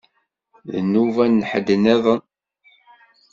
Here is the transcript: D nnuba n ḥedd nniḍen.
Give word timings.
D 0.71 0.73
nnuba 0.85 1.23
n 1.27 1.45
ḥedd 1.49 1.67
nniḍen. 1.77 2.21